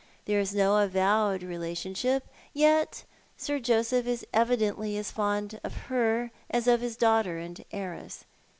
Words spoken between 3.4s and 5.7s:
Joseph is evidently as fond